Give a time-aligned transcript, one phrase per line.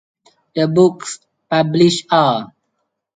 [0.55, 2.51] The books published are